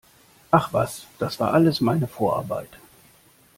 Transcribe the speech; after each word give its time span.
Ach 0.49 0.73
was, 0.73 1.05
das 1.19 1.39
war 1.39 1.53
alles 1.53 1.79
meine 1.79 2.07
Vorarbeit! 2.07 2.71